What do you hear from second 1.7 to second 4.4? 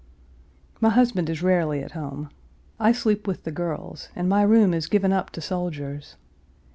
at home. I sleep with the girls, and